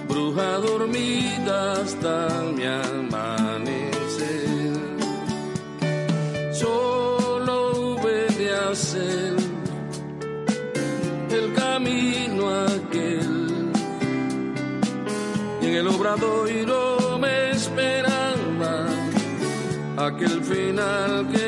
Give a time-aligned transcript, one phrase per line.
[0.07, 2.13] bruja dormida hasta
[2.55, 4.73] mi amanecer.
[6.53, 9.33] Solo hube a hacer
[11.37, 13.71] el camino aquel
[15.61, 16.88] y en el obradoiro
[20.19, 21.38] aquel final que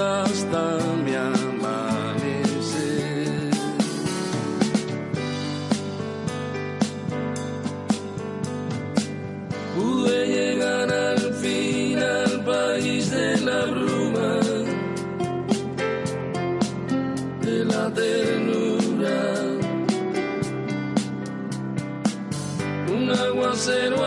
[0.00, 1.50] hasta mi amanecer.
[9.74, 14.40] Pude llegar al fin al país de la bruma,
[17.40, 19.20] de la ternura.
[22.94, 24.04] Un aguacero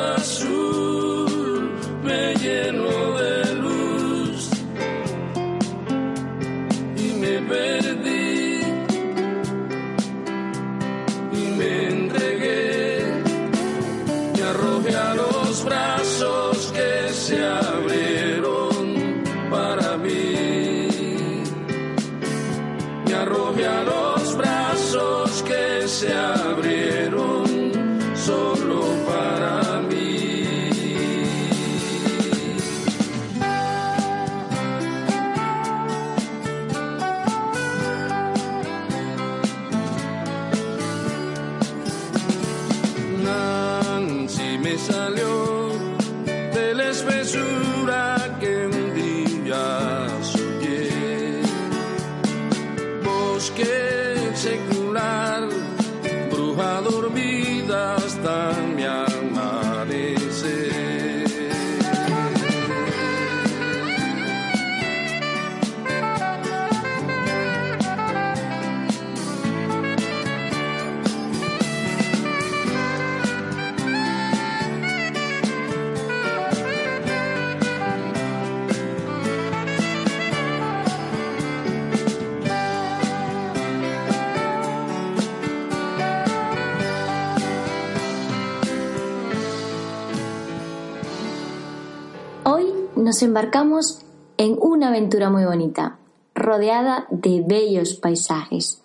[94.38, 95.98] en una aventura muy bonita,
[96.34, 98.82] rodeada de bellos paisajes.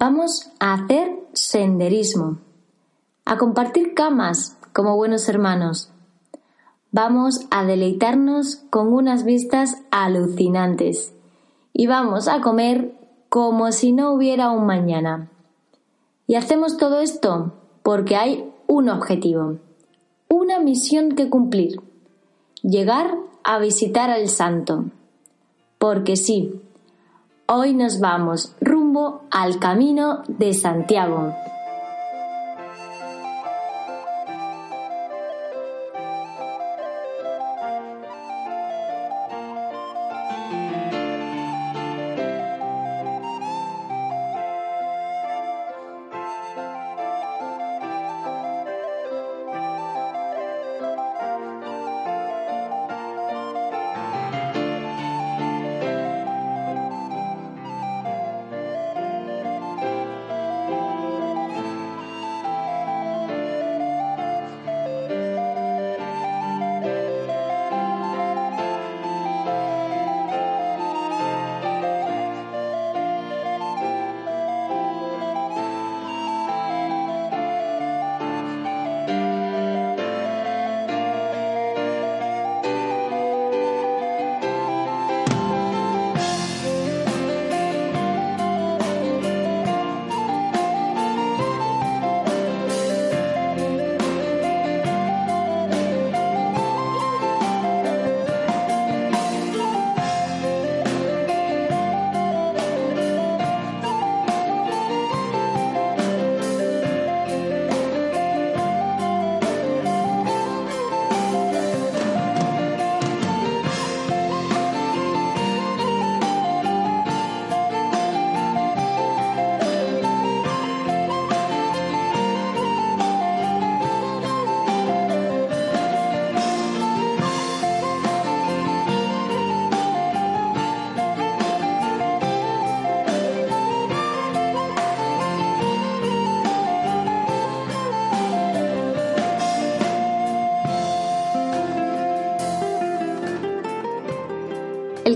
[0.00, 2.38] Vamos a hacer senderismo,
[3.24, 5.92] a compartir camas como buenos hermanos.
[6.90, 11.14] Vamos a deleitarnos con unas vistas alucinantes
[11.72, 12.96] y vamos a comer
[13.28, 15.30] como si no hubiera un mañana.
[16.26, 17.52] Y hacemos todo esto
[17.84, 19.58] porque hay un objetivo,
[20.28, 21.80] una misión que cumplir
[22.62, 24.84] llegar a visitar al santo.
[25.78, 26.60] Porque sí,
[27.46, 31.34] hoy nos vamos rumbo al camino de Santiago.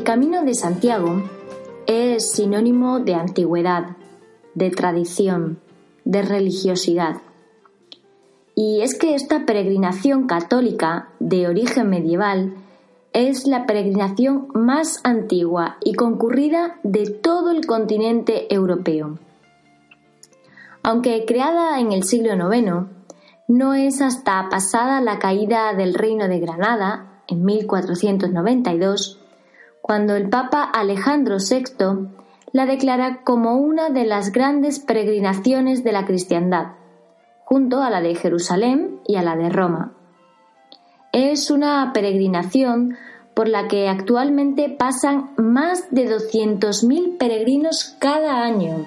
[0.07, 1.21] Camino de Santiago
[1.89, 3.97] es sinónimo de antigüedad,
[4.55, 5.59] de tradición,
[6.05, 7.17] de religiosidad.
[8.55, 12.55] Y es que esta peregrinación católica de origen medieval
[13.13, 19.19] es la peregrinación más antigua y concurrida de todo el continente europeo.
[20.85, 22.87] Aunque creada en el siglo IX,
[23.49, 29.26] no es hasta pasada la caída del Reino de Granada, en 1492,
[29.87, 32.09] cuando el Papa Alejandro VI
[32.51, 36.73] la declara como una de las grandes peregrinaciones de la cristiandad,
[37.45, 39.93] junto a la de Jerusalén y a la de Roma.
[41.13, 42.97] Es una peregrinación
[43.33, 48.87] por la que actualmente pasan más de 200.000 peregrinos cada año.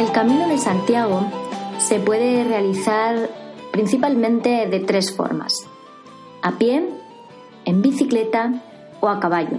[0.00, 1.26] El Camino de Santiago
[1.76, 3.28] se puede realizar
[3.70, 5.52] principalmente de tres formas.
[6.40, 6.88] A pie,
[7.66, 8.62] en bicicleta
[9.00, 9.58] o a caballo.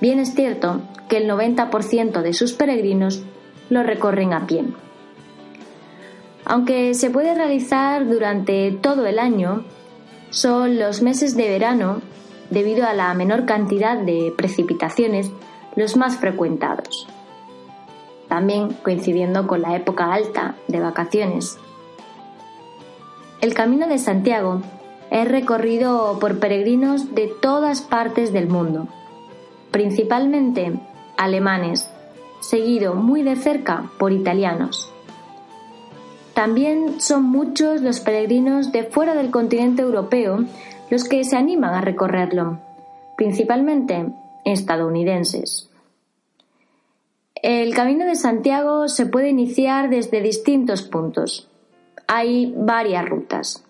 [0.00, 0.80] Bien es cierto
[1.10, 3.22] que el 90% de sus peregrinos
[3.68, 4.64] lo recorren a pie.
[6.46, 9.66] Aunque se puede realizar durante todo el año,
[10.30, 12.00] son los meses de verano,
[12.48, 15.30] debido a la menor cantidad de precipitaciones,
[15.76, 17.06] los más frecuentados.
[18.28, 21.58] También coincidiendo con la época alta de vacaciones.
[23.40, 24.62] El Camino de Santiago
[25.10, 28.88] es recorrido por peregrinos de todas partes del mundo,
[29.70, 30.72] principalmente
[31.16, 31.90] alemanes,
[32.40, 34.92] seguido muy de cerca por italianos.
[36.34, 40.44] También son muchos los peregrinos de fuera del continente europeo
[40.90, 42.58] los que se animan a recorrerlo,
[43.16, 44.06] principalmente
[44.44, 45.67] estadounidenses.
[47.42, 51.48] El Camino de Santiago se puede iniciar desde distintos puntos.
[52.08, 53.64] Hay varias rutas.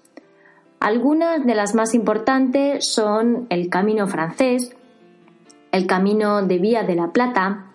[0.80, 4.74] Algunas de las más importantes son el Camino francés,
[5.70, 7.66] el Camino de Vía de la Plata,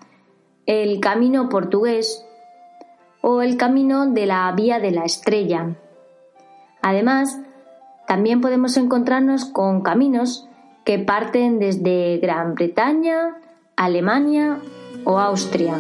[0.66, 2.26] el Camino portugués,
[3.22, 5.76] o el camino de la Vía de la Estrella.
[6.82, 7.40] Además,
[8.08, 10.50] también podemos encontrarnos con caminos
[10.84, 13.38] que parten desde Gran Bretaña,
[13.78, 14.60] Alemania
[15.06, 15.76] o Austria.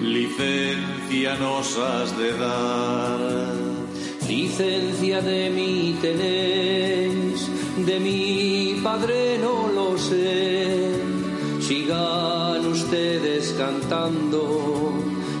[0.00, 3.18] Licencia nos has de dar.
[4.28, 7.48] Licencia de mí tenéis,
[7.86, 10.92] de mi padre no lo sé.
[11.60, 14.92] Sigan ustedes cantando,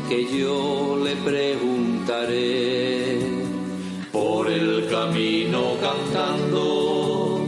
[0.08, 2.81] que yo le preguntaré.
[5.02, 7.40] Camino cantando,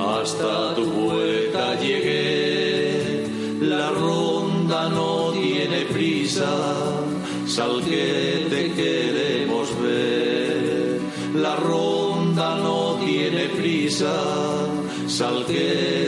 [0.00, 3.26] hasta tu puerta llegué.
[3.60, 6.48] La ronda no tiene prisa
[7.46, 11.00] sal que te queremos ver.
[11.34, 14.14] La ronda no tiene prisa,
[15.06, 16.01] sal que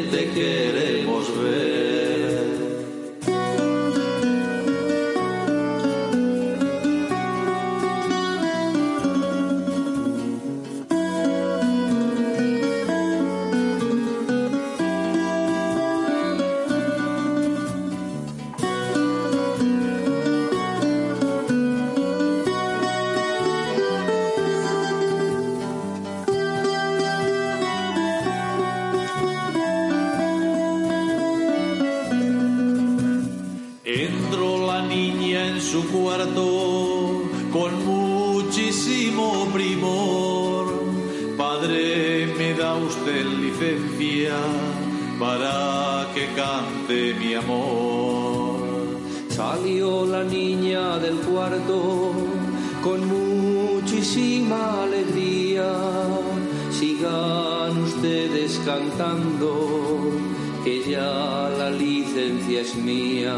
[60.65, 63.37] que ya la licencia es mía.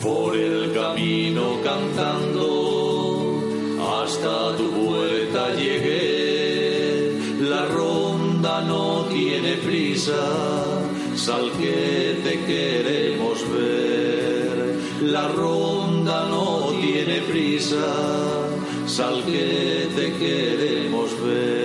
[0.00, 3.42] Por el camino cantando,
[4.00, 7.18] hasta tu puerta llegué.
[7.40, 10.22] La ronda no tiene prisa,
[11.16, 14.76] sal que te queremos ver.
[15.02, 17.86] La ronda no tiene prisa,
[18.86, 21.57] sal que te queremos ver.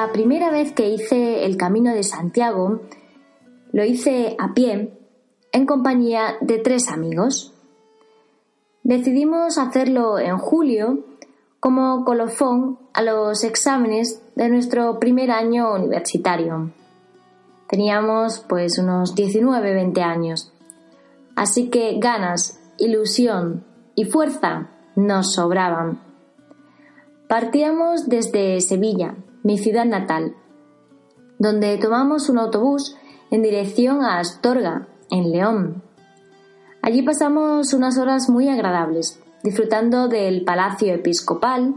[0.00, 2.80] La primera vez que hice el Camino de Santiago,
[3.70, 4.98] lo hice a pie
[5.52, 7.52] en compañía de tres amigos.
[8.82, 11.04] Decidimos hacerlo en julio
[11.60, 16.70] como colofón a los exámenes de nuestro primer año universitario.
[17.68, 20.50] Teníamos pues unos 19-20 años.
[21.36, 26.00] Así que ganas, ilusión y fuerza nos sobraban.
[27.28, 30.34] Partíamos desde Sevilla, mi ciudad natal,
[31.38, 32.96] donde tomamos un autobús
[33.30, 35.82] en dirección a Astorga, en León.
[36.82, 41.76] Allí pasamos unas horas muy agradables, disfrutando del Palacio Episcopal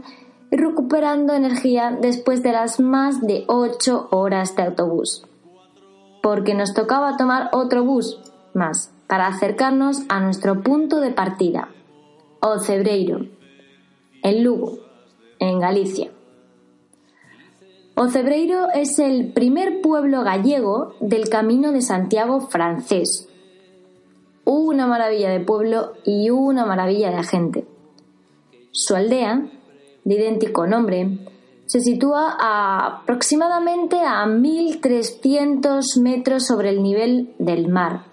[0.50, 5.26] y recuperando energía después de las más de ocho horas de autobús.
[6.22, 8.20] Porque nos tocaba tomar otro bus
[8.54, 11.68] más para acercarnos a nuestro punto de partida,
[12.40, 13.26] Ocebreiro,
[14.22, 14.78] en Lugo,
[15.38, 16.13] en Galicia.
[17.96, 23.28] Ocebreiro es el primer pueblo gallego del Camino de Santiago francés.
[24.44, 27.68] Una maravilla de pueblo y una maravilla de gente.
[28.72, 29.46] Su aldea,
[30.02, 31.20] de idéntico nombre,
[31.66, 38.06] se sitúa aproximadamente a 1.300 metros sobre el nivel del mar.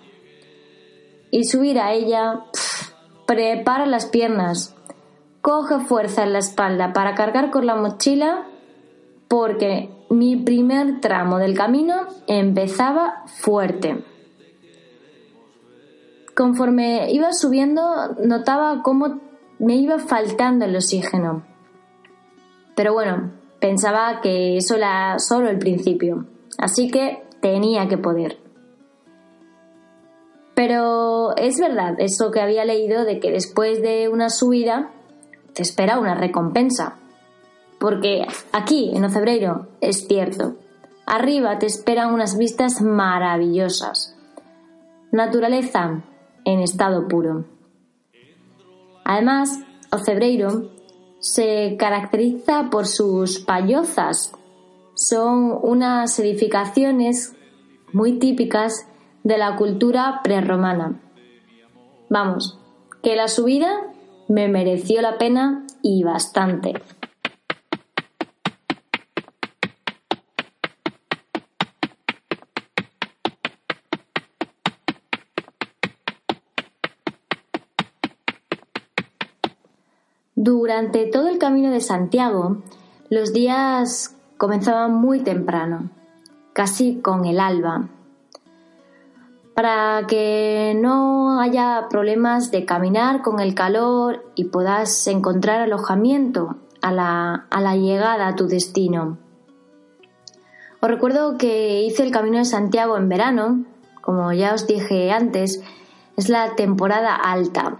[1.31, 2.45] Y subir a ella,
[3.25, 4.75] prepara las piernas,
[5.41, 8.45] coge fuerza en la espalda para cargar con la mochila
[9.31, 14.03] porque mi primer tramo del camino empezaba fuerte.
[16.35, 17.81] Conforme iba subiendo
[18.25, 19.21] notaba cómo
[19.57, 21.45] me iba faltando el oxígeno.
[22.75, 26.25] Pero bueno, pensaba que eso era solo el principio,
[26.57, 28.37] así que tenía que poder.
[30.55, 34.91] Pero es verdad eso que había leído de que después de una subida
[35.53, 37.00] te espera una recompensa.
[37.81, 40.53] Porque aquí, en Ocebreiro, es cierto.
[41.07, 44.15] Arriba te esperan unas vistas maravillosas.
[45.11, 46.03] Naturaleza
[46.45, 47.45] en estado puro.
[49.03, 50.69] Además, Ocebreiro
[51.17, 54.31] se caracteriza por sus payozas.
[54.93, 57.35] Son unas edificaciones
[57.93, 58.87] muy típicas
[59.23, 61.01] de la cultura prerromana.
[62.11, 62.59] Vamos,
[63.01, 63.71] que la subida
[64.27, 66.73] me mereció la pena y bastante.
[80.43, 82.57] Durante todo el camino de Santiago,
[83.11, 85.91] los días comenzaban muy temprano,
[86.51, 87.89] casi con el alba.
[89.53, 96.91] Para que no haya problemas de caminar con el calor y puedas encontrar alojamiento a
[96.91, 99.19] la, a la llegada a tu destino.
[100.79, 103.63] Os recuerdo que hice el Camino de Santiago en verano,
[104.01, 105.61] como ya os dije antes,
[106.17, 107.77] es la temporada alta,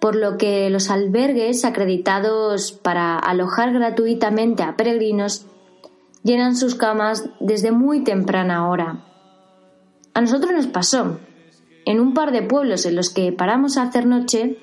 [0.00, 5.46] por lo que los albergues acreditados para alojar gratuitamente a peregrinos
[6.22, 9.04] llenan sus camas desde muy temprana hora.
[10.14, 11.18] A nosotros nos pasó,
[11.84, 14.58] en un par de pueblos en los que paramos a hacer noche,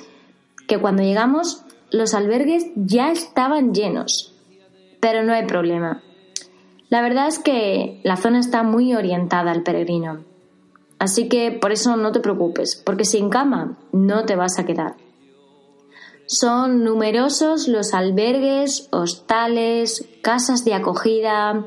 [0.67, 4.33] que cuando llegamos los albergues ya estaban llenos.
[4.99, 6.03] Pero no hay problema.
[6.89, 10.23] La verdad es que la zona está muy orientada al peregrino.
[10.99, 14.95] Así que por eso no te preocupes, porque sin cama no te vas a quedar.
[16.27, 21.65] Son numerosos los albergues, hostales, casas de acogida,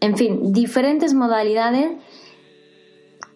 [0.00, 1.98] en fin, diferentes modalidades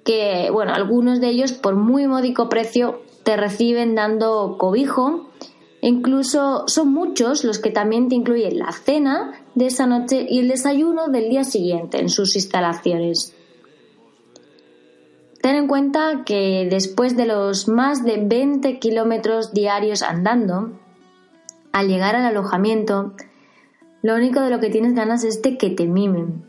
[0.04, 5.28] que, bueno, algunos de ellos por muy módico precio te reciben dando cobijo.
[5.82, 10.48] incluso son muchos los que también te incluyen la cena de esa noche y el
[10.48, 13.34] desayuno del día siguiente en sus instalaciones.
[15.40, 20.79] Ten en cuenta que después de los más de 20 kilómetros diarios andando,
[21.72, 23.14] al llegar al alojamiento,
[24.03, 26.44] lo único de lo que tienes ganas es de que te mimen.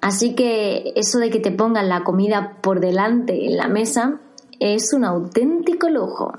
[0.00, 4.20] Así que eso de que te pongan la comida por delante en la mesa
[4.58, 6.32] es un auténtico lujo.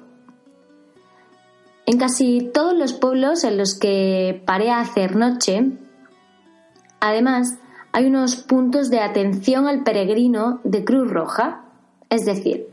[1.85, 5.71] En casi todos los pueblos en los que paré a hacer noche,
[6.99, 7.57] además,
[7.91, 11.65] hay unos puntos de atención al peregrino de Cruz Roja,
[12.09, 12.67] es decir,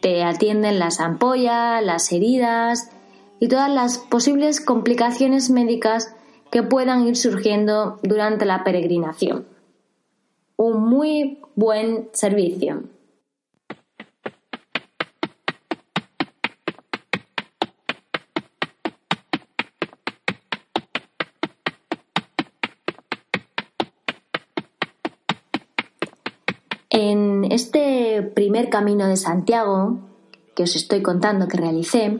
[0.00, 2.90] te atienden las ampollas, las heridas
[3.40, 6.14] y todas las posibles complicaciones médicas
[6.50, 9.46] que puedan ir surgiendo durante la peregrinación.
[10.56, 12.84] Un muy buen servicio.
[27.50, 29.98] Este primer camino de Santiago
[30.54, 32.18] que os estoy contando que realicé,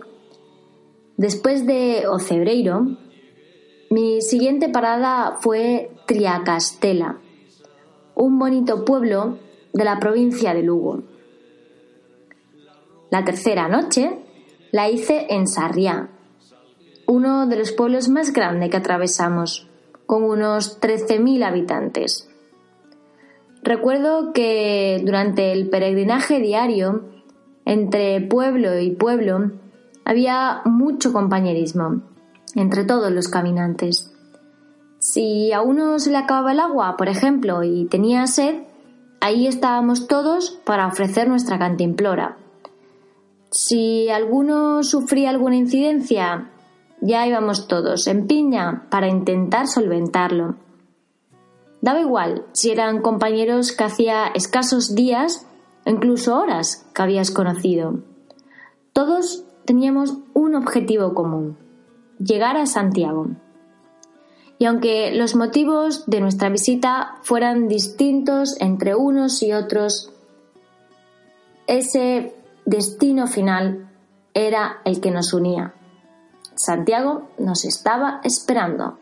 [1.17, 2.87] después de Ocebreiro,
[3.89, 7.19] mi siguiente parada fue Triacastela,
[8.15, 9.39] un bonito pueblo
[9.73, 11.03] de la provincia de Lugo.
[13.11, 14.19] La tercera noche
[14.73, 16.11] la hice en Sarriá,
[17.07, 19.69] uno de los pueblos más grandes que atravesamos,
[20.05, 22.29] con unos 13.000 habitantes.
[23.67, 27.03] Recuerdo que durante el peregrinaje diario
[27.65, 29.51] entre pueblo y pueblo
[30.05, 32.03] había mucho compañerismo
[32.55, 34.15] entre todos los caminantes.
[35.01, 38.63] Si a uno se le acababa el agua, por ejemplo, y tenía sed,
[39.21, 42.37] ahí estábamos todos para ofrecer nuestra cantimplora.
[43.51, 46.53] Si alguno sufría alguna incidencia,
[47.01, 50.55] ya íbamos todos en piña para intentar solventarlo.
[51.87, 55.47] Daba igual si eran compañeros que hacía escasos días
[55.85, 58.01] o incluso horas que habías conocido.
[58.93, 61.57] Todos teníamos un objetivo común,
[62.19, 63.29] llegar a Santiago.
[64.59, 70.11] Y aunque los motivos de nuestra visita fueran distintos entre unos y otros,
[71.69, 73.93] ese destino final
[74.35, 75.73] era el que nos unía.
[76.57, 78.99] Santiago nos estaba esperando.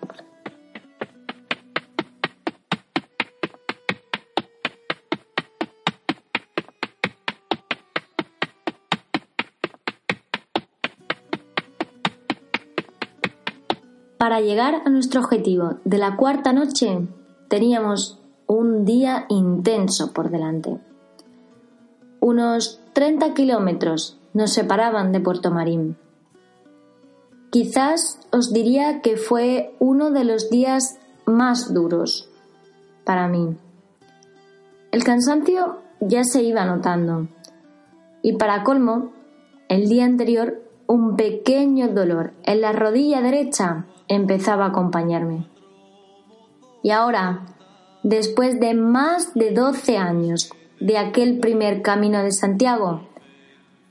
[14.24, 17.06] Para llegar a nuestro objetivo de la cuarta noche
[17.48, 20.78] teníamos un día intenso por delante.
[22.20, 25.98] Unos 30 kilómetros nos separaban de Puerto Marín.
[27.50, 32.26] Quizás os diría que fue uno de los días más duros
[33.04, 33.58] para mí.
[34.90, 37.28] El cansancio ya se iba notando
[38.22, 39.12] y para colmo,
[39.68, 45.47] el día anterior un pequeño dolor en la rodilla derecha empezaba a acompañarme.
[46.83, 47.47] Y ahora,
[48.03, 53.09] después de más de 12 años de aquel primer camino de Santiago,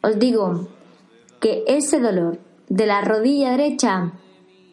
[0.03, 0.67] os digo
[1.39, 4.13] que ese dolor de la rodilla derecha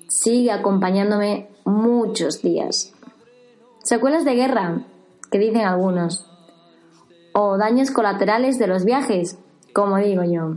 [0.09, 2.93] sigue acompañándome muchos días.
[3.83, 4.85] Secuelas de guerra,
[5.31, 6.27] que dicen algunos,
[7.33, 9.39] o daños colaterales de los viajes,
[9.73, 10.57] como digo yo.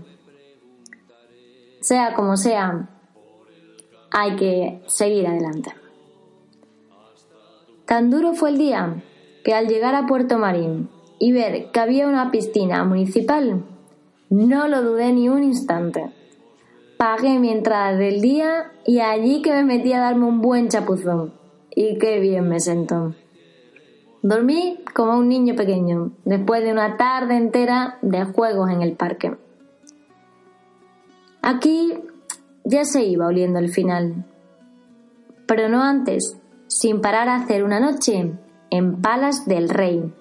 [1.84, 2.88] Sea como sea,
[4.10, 5.74] hay que seguir adelante.
[7.86, 9.04] Tan duro fue el día
[9.43, 10.88] que al llegar a Puerto Marín
[11.19, 13.65] y ver que había una piscina municipal,
[14.30, 16.10] no lo dudé ni un instante.
[16.98, 21.34] Pagué mi entrada del día y allí que me metí a darme un buen chapuzón.
[21.76, 23.13] Y qué bien me sentó.
[24.22, 29.36] Dormí como un niño pequeño, después de una tarde entera de juegos en el parque.
[31.45, 31.93] Aquí
[32.63, 34.23] ya se iba oliendo el final.
[35.45, 38.32] Pero no antes, sin parar a hacer una noche
[38.69, 40.13] en Palas del Rey,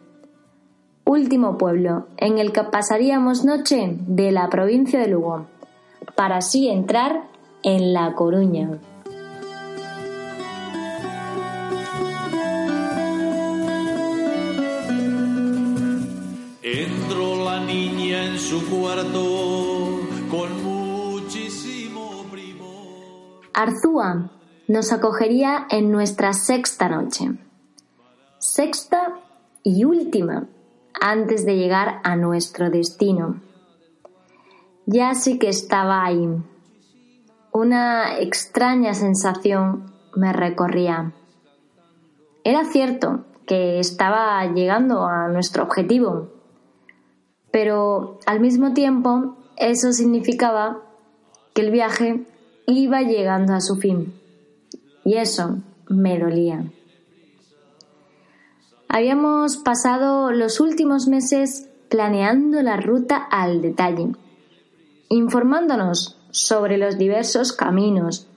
[1.04, 5.46] último pueblo en el que pasaríamos noche de la provincia de Lugo,
[6.16, 7.28] para así entrar
[7.62, 8.80] en La Coruña.
[16.62, 19.41] Entró la niña en su cuarto
[23.54, 24.30] Arzúa
[24.66, 27.32] nos acogería en nuestra sexta noche.
[28.38, 29.20] Sexta
[29.62, 30.48] y última
[30.98, 33.42] antes de llegar a nuestro destino.
[34.86, 36.28] Ya sí que estaba ahí.
[37.52, 41.12] Una extraña sensación me recorría.
[42.44, 46.30] Era cierto que estaba llegando a nuestro objetivo,
[47.50, 50.78] pero al mismo tiempo eso significaba
[51.52, 52.26] que el viaje
[52.66, 54.14] iba llegando a su fin.
[55.04, 56.64] Y eso me dolía.
[58.88, 64.08] Habíamos pasado los últimos meses planeando la ruta al detalle,
[65.08, 68.28] informándonos sobre los diversos caminos,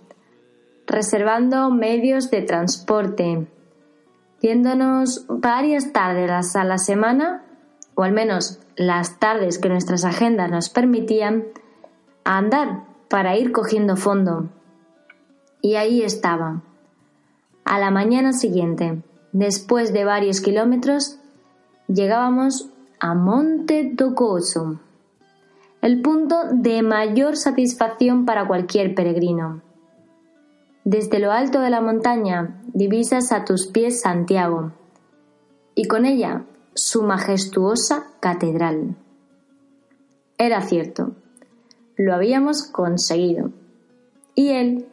[0.88, 3.48] reservando medios de transporte,
[4.42, 7.44] yéndonos varias tardes a la semana,
[7.96, 11.46] o al menos las tardes que nuestras agendas nos permitían,
[12.24, 14.50] a andar para ir cogiendo fondo.
[15.62, 16.62] Y ahí estaba.
[17.64, 21.18] A la mañana siguiente, después de varios kilómetros,
[21.88, 24.80] llegábamos a Monte Tocoso,
[25.82, 29.62] el punto de mayor satisfacción para cualquier peregrino.
[30.84, 34.72] Desde lo alto de la montaña divisas a tus pies Santiago,
[35.76, 38.96] y con ella su majestuosa catedral.
[40.38, 41.12] Era cierto,
[41.98, 43.52] lo habíamos conseguido.
[44.36, 44.88] Y él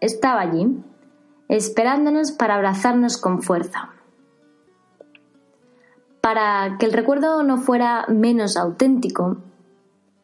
[0.00, 0.82] estaba allí,
[1.48, 3.90] esperándonos para abrazarnos con fuerza.
[6.20, 9.38] Para que el recuerdo no fuera menos auténtico,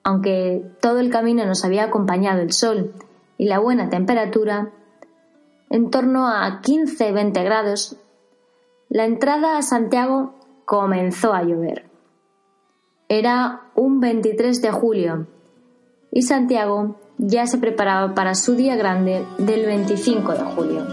[0.04, 2.92] aunque todo el camino nos había acompañado el sol
[3.38, 4.70] y la buena temperatura,
[5.70, 7.96] en torno a 15-20 grados,
[8.88, 11.88] la entrada a Santiago comenzó a llover.
[13.08, 15.26] Era un 23 de julio
[16.12, 20.86] y Santiago ya se preparaba para su día grande del 25 de julio.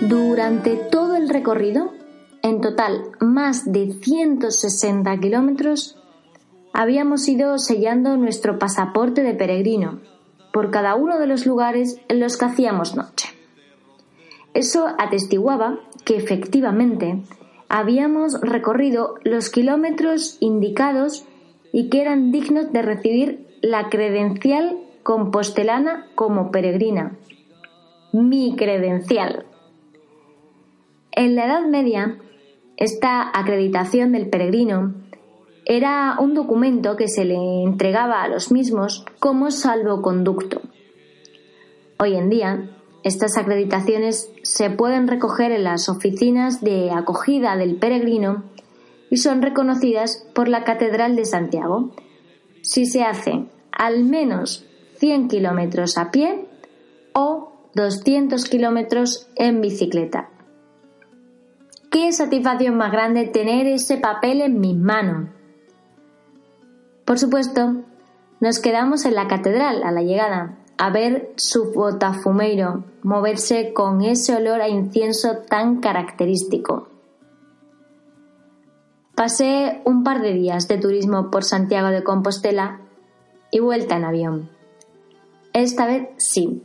[0.00, 1.99] Durante todo el recorrido,
[2.70, 5.98] total más de 160 kilómetros,
[6.72, 10.00] habíamos ido sellando nuestro pasaporte de peregrino
[10.52, 13.28] por cada uno de los lugares en los que hacíamos noche.
[14.54, 17.22] Eso atestiguaba que efectivamente
[17.68, 21.24] habíamos recorrido los kilómetros indicados
[21.72, 27.16] y que eran dignos de recibir la credencial compostelana como peregrina.
[28.12, 29.46] Mi credencial.
[31.12, 32.18] En la Edad Media,
[32.80, 34.94] esta acreditación del peregrino
[35.66, 40.62] era un documento que se le entregaba a los mismos como salvoconducto.
[41.98, 42.70] Hoy en día,
[43.04, 48.44] estas acreditaciones se pueden recoger en las oficinas de acogida del peregrino
[49.10, 51.90] y son reconocidas por la Catedral de Santiago
[52.62, 54.64] si se hace al menos
[54.96, 56.46] 100 kilómetros a pie
[57.12, 60.29] o 200 kilómetros en bicicleta.
[61.90, 65.28] Qué satisfacción más grande tener ese papel en mis manos.
[67.04, 67.82] Por supuesto,
[68.38, 74.36] nos quedamos en la catedral a la llegada, a ver su botafumeiro moverse con ese
[74.36, 76.88] olor a incienso tan característico.
[79.16, 82.80] Pasé un par de días de turismo por Santiago de Compostela
[83.50, 84.50] y vuelta en avión.
[85.52, 86.62] Esta vez sí,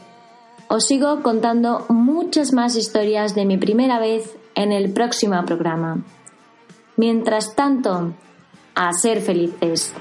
[0.70, 6.02] Os sigo contando muchas más historias de mi primera vez en el próximo programa.
[6.98, 8.14] Mientras tanto,
[8.76, 9.94] a ser felices.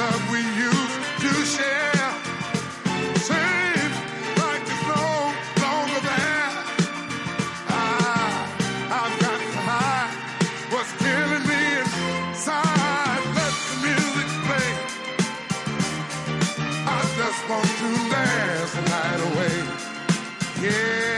[0.00, 0.29] love
[20.60, 21.09] Yeah.